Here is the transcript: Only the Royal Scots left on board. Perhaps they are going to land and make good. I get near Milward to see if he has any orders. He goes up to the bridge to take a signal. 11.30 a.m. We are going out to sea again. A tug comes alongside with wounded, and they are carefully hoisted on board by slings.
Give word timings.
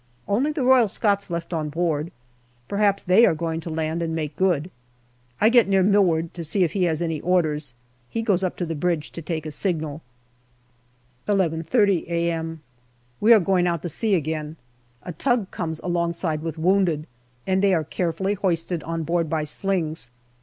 Only 0.27 0.51
the 0.51 0.63
Royal 0.63 0.87
Scots 0.87 1.29
left 1.29 1.53
on 1.53 1.69
board. 1.69 2.11
Perhaps 2.67 3.03
they 3.03 3.23
are 3.23 3.35
going 3.35 3.59
to 3.59 3.69
land 3.69 4.01
and 4.01 4.15
make 4.15 4.35
good. 4.35 4.71
I 5.39 5.49
get 5.49 5.67
near 5.67 5.83
Milward 5.83 6.33
to 6.33 6.43
see 6.43 6.63
if 6.63 6.71
he 6.71 6.85
has 6.85 7.03
any 7.03 7.21
orders. 7.21 7.75
He 8.09 8.23
goes 8.23 8.43
up 8.43 8.57
to 8.57 8.65
the 8.65 8.73
bridge 8.73 9.11
to 9.11 9.21
take 9.21 9.45
a 9.45 9.51
signal. 9.51 10.01
11.30 11.27 12.07
a.m. 12.09 12.63
We 13.19 13.31
are 13.31 13.39
going 13.39 13.67
out 13.67 13.83
to 13.83 13.89
sea 13.89 14.15
again. 14.15 14.55
A 15.03 15.11
tug 15.13 15.51
comes 15.51 15.79
alongside 15.81 16.41
with 16.41 16.57
wounded, 16.57 17.05
and 17.45 17.61
they 17.61 17.75
are 17.75 17.83
carefully 17.83 18.33
hoisted 18.33 18.81
on 18.81 19.03
board 19.03 19.29
by 19.29 19.43
slings. 19.43 20.09